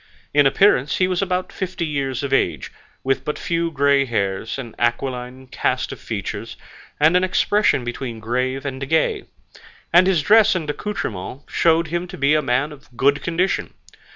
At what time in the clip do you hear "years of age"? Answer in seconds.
1.85-2.71